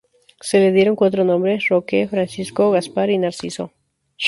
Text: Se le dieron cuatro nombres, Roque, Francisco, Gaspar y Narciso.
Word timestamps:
Se 0.39 0.57
le 0.59 0.71
dieron 0.71 0.95
cuatro 0.95 1.23
nombres, 1.23 1.67
Roque, 1.69 2.07
Francisco, 2.07 2.71
Gaspar 2.71 3.11
y 3.11 3.19
Narciso. 3.19 3.71